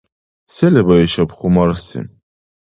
[0.53, 1.99] Се леба ишаб хумарси?